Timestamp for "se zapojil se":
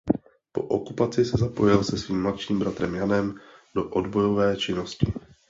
1.25-1.97